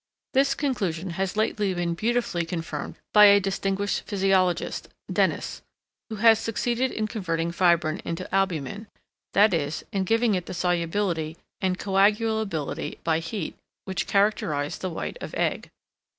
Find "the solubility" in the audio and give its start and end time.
10.47-11.37